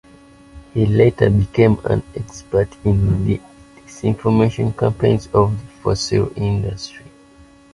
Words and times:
He 0.73 0.83
later 0.87 1.29
became 1.29 1.77
an 1.85 2.01
expert 2.15 2.69
in 2.83 2.97
disinformation 3.85 4.75
campaigns 4.75 5.27
of 5.27 5.51
the 5.55 5.71
fossil 5.83 6.25
fuel 6.29 6.33
industry. 6.43 7.05